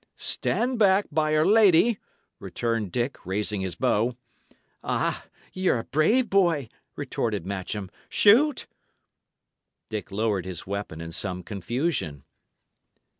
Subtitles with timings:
[0.15, 1.99] "Stand back, by 'r Lady!"
[2.39, 4.17] returned Dick, raising his bow.
[4.83, 7.91] "Ah, y' are a brave boy!" retorted Matcham.
[8.09, 8.65] "Shoot!"
[9.89, 12.23] Dick lowered his weapon in some confusion.